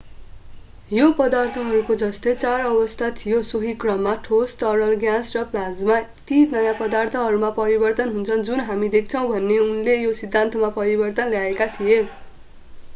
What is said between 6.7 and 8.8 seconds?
पदार्थहरूमा परिवर्तन हुन्छन् जुन